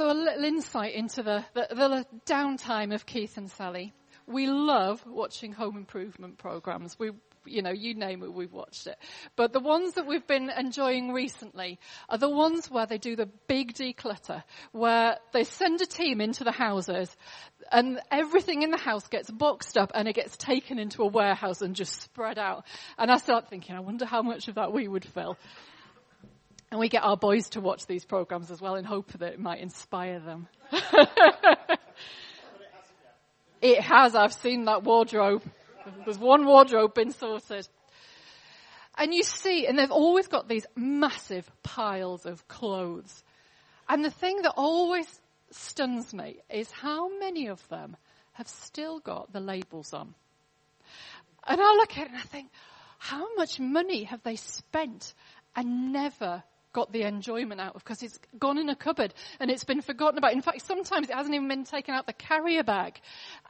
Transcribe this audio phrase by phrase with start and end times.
[0.00, 3.92] So a little insight into the, the, the downtime of Keith and Sally.
[4.26, 6.98] We love watching home improvement programs.
[6.98, 7.10] We,
[7.44, 8.96] you know, you name it, we've watched it.
[9.36, 11.78] But the ones that we've been enjoying recently
[12.08, 14.42] are the ones where they do the big declutter,
[14.72, 17.14] where they send a team into the houses
[17.70, 21.60] and everything in the house gets boxed up and it gets taken into a warehouse
[21.60, 22.64] and just spread out.
[22.96, 25.36] And I start thinking, I wonder how much of that we would fill.
[26.70, 29.40] And we get our boys to watch these programs as well in hope that it
[29.40, 30.46] might inspire them.
[33.60, 34.14] it has.
[34.14, 35.42] I've seen that wardrobe.
[36.04, 37.66] There's one wardrobe been sorted.
[38.96, 43.24] And you see, and they've always got these massive piles of clothes.
[43.88, 45.08] And the thing that always
[45.50, 47.96] stuns me is how many of them
[48.34, 50.14] have still got the labels on.
[51.46, 52.50] And I look at it and I think,
[52.98, 55.14] how much money have they spent
[55.56, 59.64] and never got the enjoyment out of because it's gone in a cupboard and it's
[59.64, 60.32] been forgotten about.
[60.32, 63.00] In fact, sometimes it hasn't even been taken out the carrier bag.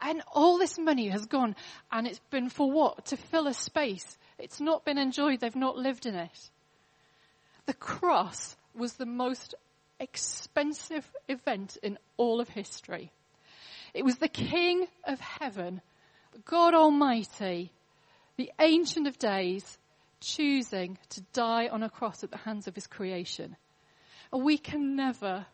[0.00, 1.56] And all this money has gone
[1.92, 3.06] and it's been for what?
[3.06, 4.18] To fill a space.
[4.38, 5.40] It's not been enjoyed.
[5.40, 6.50] They've not lived in it.
[7.66, 9.54] The cross was the most
[9.98, 13.12] expensive event in all of history.
[13.92, 15.80] It was the King of heaven,
[16.44, 17.72] God Almighty,
[18.36, 19.78] the Ancient of Days,
[20.20, 23.56] choosing to die on a cross at the hands of his creation.
[24.32, 25.46] And we can never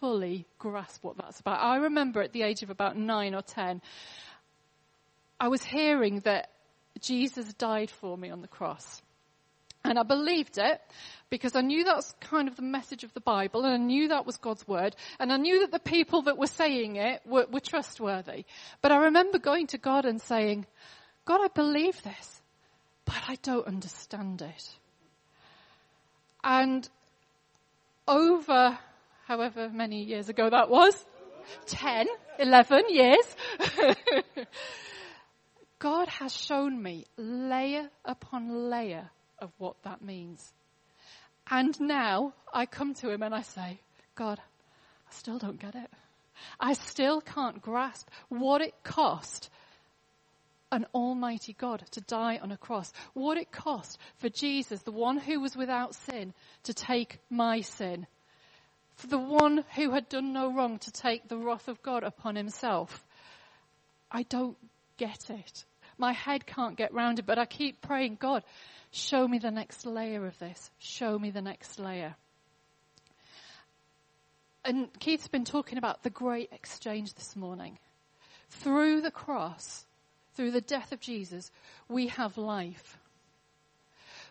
[0.00, 1.62] fully grasp what that's about.
[1.62, 3.82] I remember at the age of about nine or ten,
[5.40, 6.50] I was hearing that
[7.00, 9.02] Jesus died for me on the cross.
[9.84, 10.80] And I believed it
[11.30, 14.26] because I knew that's kind of the message of the Bible and I knew that
[14.26, 17.60] was God's word and I knew that the people that were saying it were, were
[17.60, 18.44] trustworthy.
[18.82, 20.66] But I remember going to God and saying,
[21.24, 22.37] God, I believe this
[23.08, 24.70] but I don't understand it.
[26.44, 26.86] And
[28.06, 28.78] over
[29.26, 31.06] however many years ago that was,
[31.66, 32.06] 10,
[32.38, 33.36] 11 years,
[35.78, 40.52] God has shown me layer upon layer of what that means.
[41.50, 43.80] And now I come to him and I say,
[44.16, 45.90] God, I still don't get it.
[46.60, 49.48] I still can't grasp what it cost
[50.70, 52.92] an almighty God to die on a cross.
[53.14, 56.34] What it cost for Jesus, the one who was without sin,
[56.64, 58.06] to take my sin.
[58.96, 62.36] For the one who had done no wrong to take the wrath of God upon
[62.36, 63.06] himself.
[64.10, 64.56] I don't
[64.96, 65.64] get it.
[65.96, 68.44] My head can't get round it, but I keep praying, God,
[68.90, 70.70] show me the next layer of this.
[70.78, 72.14] Show me the next layer.
[74.64, 77.78] And Keith's been talking about the great exchange this morning.
[78.50, 79.86] Through the cross,
[80.38, 81.50] through the death of Jesus,
[81.88, 82.96] we have life.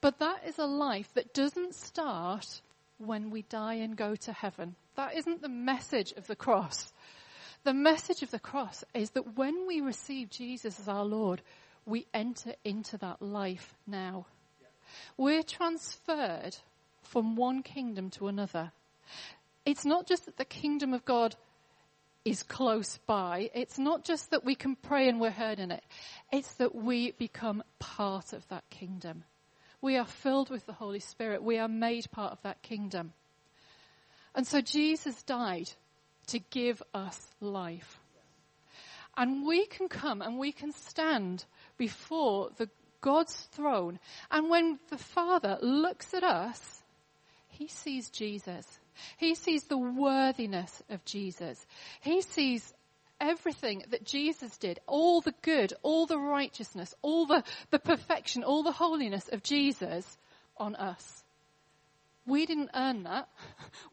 [0.00, 2.62] But that is a life that doesn't start
[2.96, 4.76] when we die and go to heaven.
[4.96, 6.94] That isn't the message of the cross.
[7.64, 11.42] The message of the cross is that when we receive Jesus as our Lord,
[11.84, 14.24] we enter into that life now.
[15.18, 16.56] We're transferred
[17.02, 18.72] from one kingdom to another.
[19.66, 21.36] It's not just that the kingdom of God
[22.24, 23.50] is close by.
[23.54, 25.82] It's not just that we can pray and we're heard in it.
[26.32, 29.24] It's that we become part of that kingdom.
[29.80, 31.42] We are filled with the Holy Spirit.
[31.42, 33.12] We are made part of that kingdom.
[34.34, 35.70] And so Jesus died
[36.28, 37.98] to give us life.
[39.16, 41.44] And we can come and we can stand
[41.76, 42.68] before the
[43.00, 43.98] God's throne.
[44.30, 46.82] And when the Father looks at us,
[47.48, 48.66] he sees Jesus.
[49.16, 51.64] He sees the worthiness of Jesus.
[52.00, 52.72] He sees
[53.20, 58.62] everything that Jesus did, all the good, all the righteousness, all the, the perfection, all
[58.62, 60.18] the holiness of Jesus
[60.56, 61.22] on us.
[62.26, 63.28] We didn't earn that.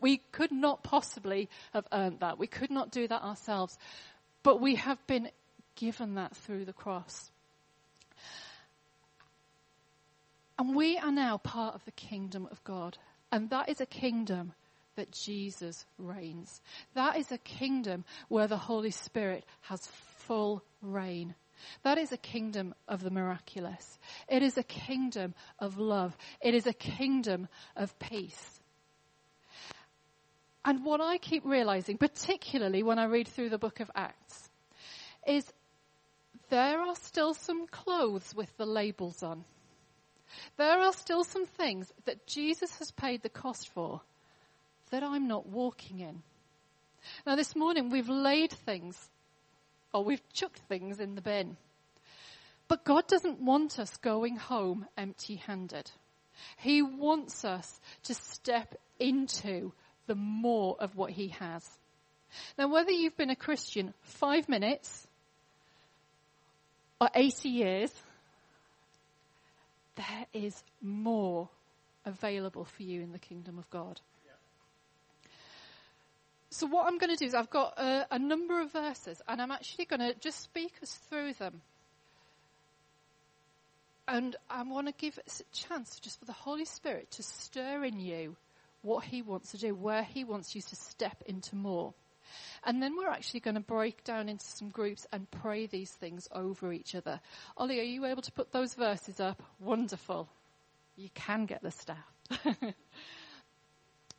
[0.00, 2.38] We could not possibly have earned that.
[2.38, 3.78] We could not do that ourselves.
[4.42, 5.30] But we have been
[5.74, 7.30] given that through the cross.
[10.58, 12.98] And we are now part of the kingdom of God.
[13.32, 14.52] And that is a kingdom
[14.96, 16.60] that Jesus reigns.
[16.94, 19.86] That is a kingdom where the Holy Spirit has
[20.26, 21.34] full reign.
[21.82, 23.98] That is a kingdom of the miraculous.
[24.28, 26.16] It is a kingdom of love.
[26.40, 28.60] It is a kingdom of peace.
[30.64, 34.50] And what I keep realizing, particularly when I read through the book of Acts,
[35.26, 35.50] is
[36.50, 39.44] there are still some clothes with the labels on.
[40.56, 44.00] There are still some things that Jesus has paid the cost for
[44.90, 46.22] that I'm not walking in.
[47.26, 48.96] Now this morning we've laid things,
[49.92, 51.56] or we've chucked things in the bin.
[52.68, 55.90] But God doesn't want us going home empty handed.
[56.56, 59.72] He wants us to step into
[60.06, 61.64] the more of what He has.
[62.58, 65.06] Now, whether you've been a Christian five minutes
[67.00, 67.92] or 80 years,
[69.94, 71.48] there is more
[72.04, 74.00] available for you in the kingdom of God.
[76.50, 79.42] So what I'm going to do is I've got a, a number of verses and
[79.42, 81.60] I'm actually going to just speak us through them.
[84.08, 87.84] And I want to give us a chance just for the Holy Spirit to stir
[87.84, 88.36] in you
[88.82, 91.92] what He wants to do, where He wants you to step into more.
[92.64, 96.28] And then we're actually going to break down into some groups and pray these things
[96.32, 97.20] over each other.
[97.56, 99.42] Ollie, are you able to put those verses up?
[99.60, 100.28] Wonderful.
[100.96, 101.96] You can get the staff.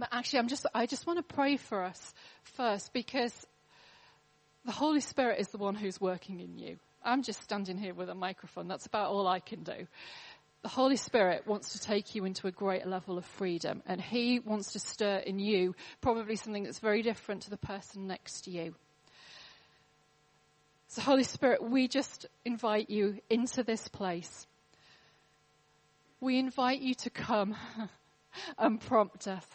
[0.00, 3.32] but actually, I'm just, I just want to pray for us first because
[4.64, 6.78] the Holy Spirit is the one who's working in you.
[7.02, 8.68] I'm just standing here with a microphone.
[8.68, 9.86] That's about all I can do
[10.62, 14.40] the Holy Spirit wants to take you into a greater level of freedom and He
[14.40, 18.50] wants to stir in you probably something that's very different to the person next to
[18.50, 18.74] you.
[20.88, 24.46] So Holy Spirit, we just invite you into this place.
[26.20, 27.56] We invite you to come
[28.58, 29.46] and prompt us,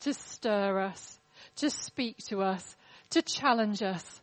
[0.00, 1.18] to stir us,
[1.56, 2.76] to speak to us,
[3.10, 4.20] to challenge us,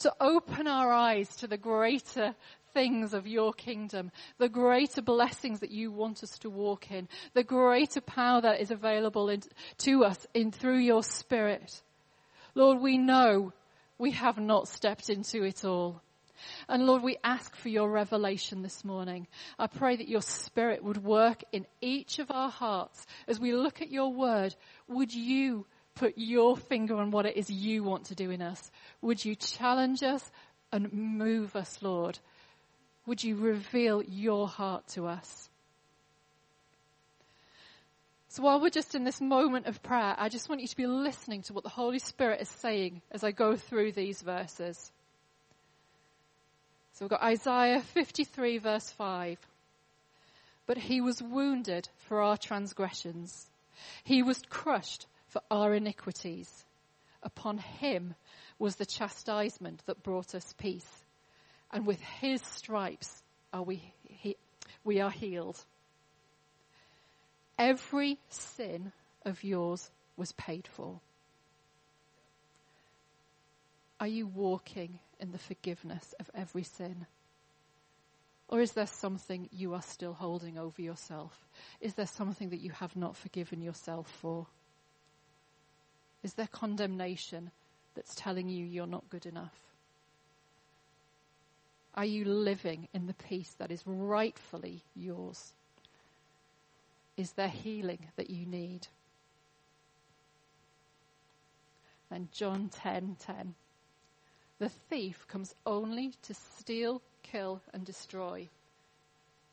[0.00, 2.34] to open our eyes to the greater
[2.72, 7.42] things of your kingdom, the greater blessings that you want us to walk in, the
[7.42, 9.42] greater power that is available in,
[9.78, 11.82] to us in through your spirit.
[12.54, 13.52] Lord, we know
[13.98, 16.02] we have not stepped into it all.
[16.68, 19.26] And Lord, we ask for your revelation this morning.
[19.58, 23.82] I pray that your spirit would work in each of our hearts as we look
[23.82, 24.54] at your word.
[24.88, 28.70] Would you put your finger on what it is you want to do in us?
[29.02, 30.30] Would you challenge us
[30.72, 32.18] and move us, Lord?
[33.06, 35.48] Would you reveal your heart to us?
[38.28, 40.86] So while we're just in this moment of prayer, I just want you to be
[40.86, 44.92] listening to what the Holy Spirit is saying as I go through these verses.
[46.98, 49.38] So we've got Isaiah 53 verse 5.
[50.66, 53.46] But he was wounded for our transgressions.
[54.02, 56.64] He was crushed for our iniquities.
[57.22, 58.16] Upon him
[58.58, 61.04] was the chastisement that brought us peace
[61.70, 63.22] and with his stripes
[63.52, 64.36] are we, he,
[64.82, 65.64] we are healed.
[67.56, 68.90] Every sin
[69.24, 70.98] of yours was paid for.
[74.00, 77.06] Are you walking in the forgiveness of every sin?
[78.48, 81.46] Or is there something you are still holding over yourself?
[81.80, 84.46] Is there something that you have not forgiven yourself for?
[86.22, 87.50] Is there condemnation
[87.94, 89.54] that's telling you you're not good enough?
[91.94, 95.52] Are you living in the peace that is rightfully yours?
[97.16, 98.86] Is there healing that you need?
[102.10, 103.54] And John 10:10 10,
[104.58, 108.48] The thief comes only to steal, kill and destroy.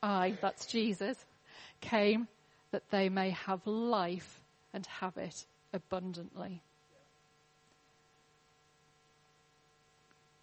[0.02, 1.16] I, that's Jesus,
[1.80, 2.28] came
[2.72, 4.40] that they may have life
[4.72, 6.62] and have it abundantly.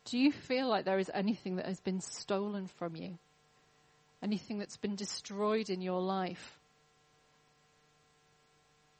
[0.05, 3.17] Do you feel like there is anything that has been stolen from you?
[4.21, 6.59] Anything that's been destroyed in your life?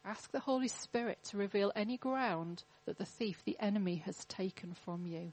[0.05, 4.75] Ask the Holy Spirit to reveal any ground that the thief, the enemy, has taken
[4.85, 5.31] from you.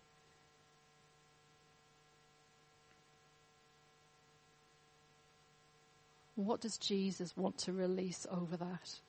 [6.47, 9.01] What does Jesus want to release over that?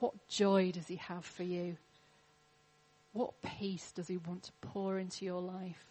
[0.00, 1.76] What joy does he have for you?
[3.12, 5.84] What peace does he want to pour into your life?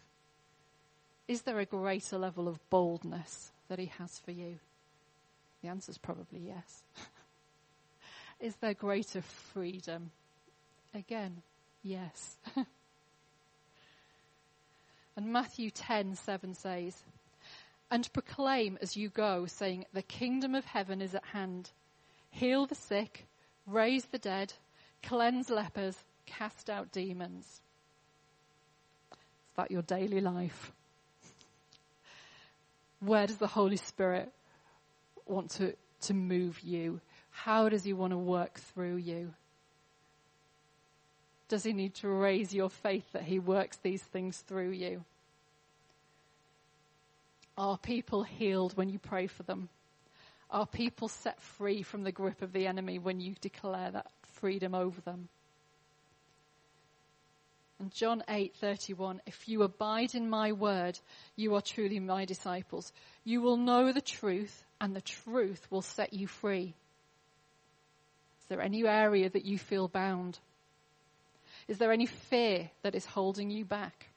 [1.28, 4.58] Is there a greater level of boldness that he has for you?
[5.62, 6.82] The answer is probably yes.
[8.40, 10.10] is there greater freedom?
[10.94, 11.40] Again,
[11.82, 12.36] yes.
[15.16, 17.02] and Matthew 10:7 says,
[17.92, 21.72] "And proclaim as you go, saying, the kingdom of heaven is at hand.
[22.30, 23.26] Heal the sick,
[23.66, 24.54] raise the dead,
[25.02, 27.60] cleanse lepers, cast out demons.
[29.12, 30.72] Is that your daily life?
[33.00, 34.32] Where does the Holy Spirit
[35.26, 37.02] want to, to move you?
[37.30, 39.34] How does he want to work through you?
[41.48, 45.04] Does he need to raise your faith that he works these things through you?
[47.56, 49.68] Are people healed when you pray for them?
[50.50, 54.74] Are people set free from the grip of the enemy when you declare that freedom
[54.74, 55.28] over them?
[57.78, 60.98] And John 8:31, if you abide in my word,
[61.34, 62.92] you are truly my disciples.
[63.24, 66.74] You will know the truth and the truth will set you free.
[68.40, 70.38] Is there any area that you feel bound?
[71.66, 74.11] Is there any fear that is holding you back?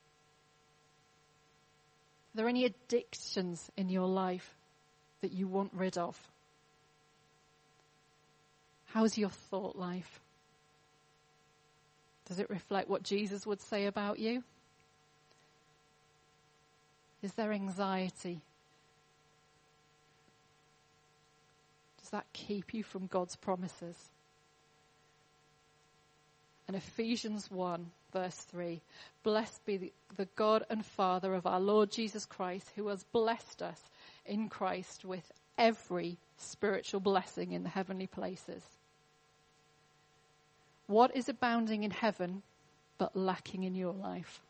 [2.35, 4.57] Are there any addictions in your life
[5.21, 6.19] that you want rid of?
[8.87, 10.19] How's your thought life?
[12.27, 14.43] Does it reflect what Jesus would say about you?
[17.23, 18.41] Is there anxiety?
[22.01, 23.95] Does that keep you from God's promises?
[26.67, 28.79] And Ephesians 1 verse 3.
[29.23, 33.61] Blessed be the, the God and Father of our Lord Jesus Christ, who has blessed
[33.61, 33.81] us
[34.25, 38.63] in Christ with every spiritual blessing in the heavenly places.
[40.87, 42.41] What is abounding in heaven
[42.97, 44.41] but lacking in your life?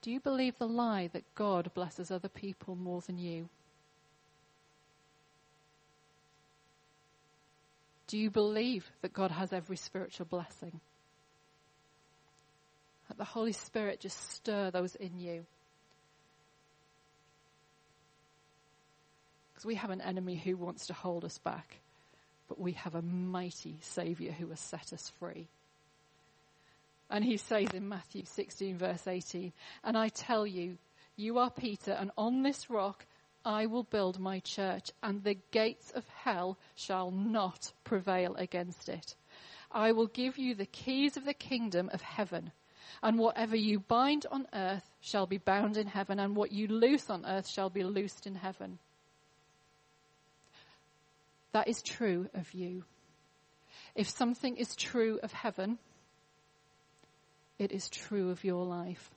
[0.00, 3.50] Do you believe the lie that God blesses other people more than you?
[8.06, 10.80] Do you believe that God has every spiritual blessing?
[13.12, 15.44] Let the Holy Spirit just stir those in you.
[19.52, 21.76] Because we have an enemy who wants to hold us back,
[22.48, 25.46] but we have a mighty Saviour who has set us free.
[27.10, 29.52] And he says in Matthew 16 verse 18,
[29.84, 30.78] and I tell you,
[31.14, 33.04] you are Peter, and on this rock
[33.44, 39.16] I will build my church, and the gates of hell shall not prevail against it.
[39.70, 42.52] I will give you the keys of the kingdom of heaven.
[43.00, 47.10] And whatever you bind on earth shall be bound in heaven, and what you loose
[47.10, 48.78] on earth shall be loosed in heaven.
[51.52, 52.84] That is true of you.
[53.94, 55.78] If something is true of heaven,
[57.58, 59.10] it is true of your life.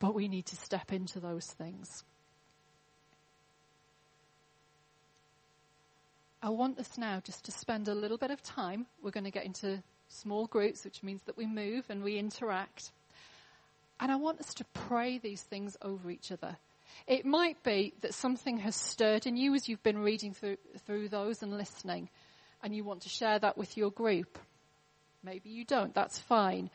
[0.00, 2.04] But we need to step into those things.
[6.42, 8.86] I want us now just to spend a little bit of time.
[9.02, 12.90] We're going to get into small groups, which means that we move and we interact.
[14.00, 16.56] And I want us to pray these things over each other.
[17.06, 21.08] It might be that something has stirred in you as you've been reading through, through
[21.08, 22.08] those and listening,
[22.62, 24.38] and you want to share that with your group.
[25.22, 26.70] Maybe you don't, that's fine.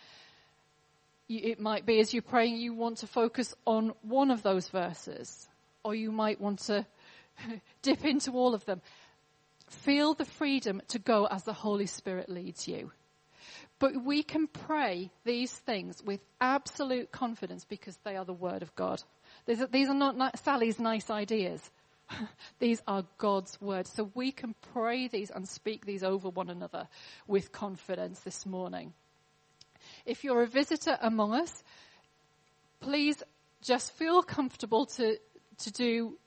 [1.29, 5.47] It might be as you're praying, you want to focus on one of those verses,
[5.83, 6.85] or you might want to
[7.81, 8.81] dip into all of them.
[9.67, 12.91] Feel the freedom to go as the Holy Spirit leads you.
[13.79, 18.75] But we can pray these things with absolute confidence because they are the Word of
[18.75, 19.01] God.
[19.45, 21.69] These are, not Sally's nice ideas.
[22.59, 23.91] these are God's words.
[23.93, 26.87] So we can pray these and speak these over one another
[27.27, 28.93] with confidence this morning.
[30.05, 31.63] If you're a visitor among us,
[32.79, 33.21] please
[33.61, 35.17] just feel comfortable to,
[35.59, 36.17] to do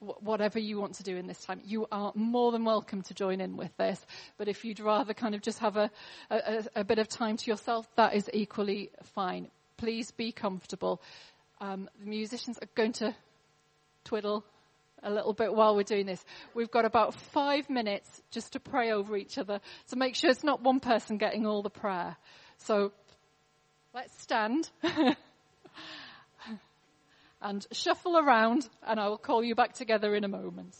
[0.00, 1.60] whatever you want to do in this time.
[1.64, 4.04] You are more than welcome to join in with this.
[4.38, 5.90] But if you'd rather kind of just have a,
[6.30, 9.48] a, a bit of time to yourself, that is equally fine.
[9.76, 11.02] Please be comfortable.
[11.60, 13.14] Um, the musicians are going to
[14.04, 14.44] twiddle
[15.02, 16.24] a little bit while we're doing this.
[16.54, 20.44] We've got about five minutes just to pray over each other to make sure it's
[20.44, 22.16] not one person getting all the prayer.
[22.58, 22.92] So
[23.94, 24.70] let's stand.
[27.42, 30.76] and shuffle around and I will call you back together in a moment.